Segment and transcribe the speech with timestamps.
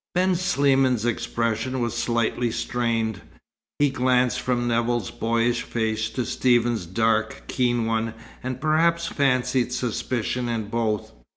[0.15, 3.21] Ben Sliman's expression was slightly strained.
[3.77, 10.49] He glanced from Nevill's boyish face to Stephen's dark, keen one, and perhaps fancied suspicion
[10.49, 11.11] in both.